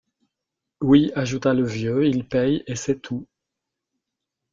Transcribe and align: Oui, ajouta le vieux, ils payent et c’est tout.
Oui, 0.81 1.11
ajouta 1.15 1.53
le 1.53 1.63
vieux, 1.63 2.07
ils 2.07 2.27
payent 2.27 2.63
et 2.65 2.75
c’est 2.75 2.99
tout. 3.03 3.27